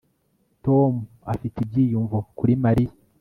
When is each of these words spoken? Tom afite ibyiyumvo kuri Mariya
Tom 0.65 0.93
afite 1.33 1.57
ibyiyumvo 1.65 2.17
kuri 2.37 2.53
Mariya 2.63 2.91